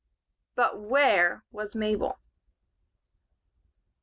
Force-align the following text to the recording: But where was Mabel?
But 0.55 0.79
where 0.79 1.43
was 1.51 1.75
Mabel? 1.75 2.17